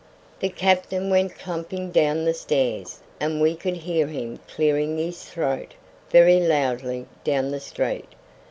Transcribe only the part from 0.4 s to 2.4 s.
captain went clumping down the